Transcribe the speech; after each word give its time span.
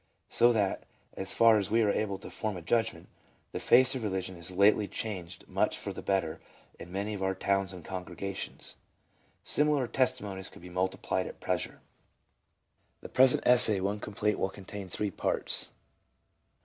So 0.29 0.51
that, 0.53 0.87
as 1.13 1.31
far 1.31 1.59
as 1.59 1.69
we 1.69 1.83
are 1.83 1.91
able 1.91 2.17
to 2.17 2.31
form 2.31 2.57
a 2.57 2.63
judgment, 2.63 3.07
the 3.51 3.59
face 3.59 3.93
of 3.93 4.03
Religion 4.03 4.35
is 4.35 4.49
lately 4.49 4.87
changed 4.87 5.47
much 5.47 5.77
for 5.77 5.93
the 5.93 6.01
better 6.01 6.41
in 6.79 6.91
many 6.91 7.13
of 7.13 7.21
our 7.21 7.35
towns 7.35 7.71
and 7.71 7.85
congregations." 7.85 8.77
Similar 9.43 9.87
testimonies 9.87 10.49
could 10.49 10.63
be 10.63 10.69
multiplied 10.71 11.27
at 11.27 11.39
pleasure. 11.39 11.81
The 13.01 13.09
present 13.09 13.45
essay 13.45 13.79
when 13.79 13.99
complete 13.99 14.39
will 14.39 14.49
contain 14.49 14.89
three 14.89 15.11
parts. 15.11 15.69